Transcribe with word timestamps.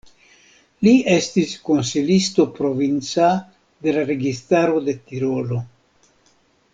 Li 0.85 0.93
estis 1.15 1.51
konsilisto 1.67 2.47
provinca 2.55 3.29
de 3.85 3.95
la 3.99 4.07
registaro 4.13 4.85
de 4.89 4.97
Tirolo. 5.11 5.61